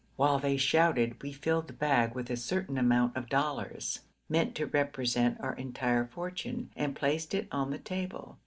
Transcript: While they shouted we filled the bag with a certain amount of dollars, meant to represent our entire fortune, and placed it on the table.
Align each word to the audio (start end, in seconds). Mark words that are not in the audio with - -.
While 0.15 0.39
they 0.39 0.57
shouted 0.57 1.21
we 1.21 1.31
filled 1.31 1.67
the 1.67 1.73
bag 1.73 2.15
with 2.15 2.31
a 2.31 2.35
certain 2.35 2.79
amount 2.79 3.15
of 3.15 3.29
dollars, 3.29 3.99
meant 4.27 4.55
to 4.55 4.65
represent 4.65 5.39
our 5.39 5.53
entire 5.53 6.05
fortune, 6.05 6.71
and 6.75 6.95
placed 6.95 7.35
it 7.35 7.47
on 7.51 7.69
the 7.69 7.77
table. 7.77 8.39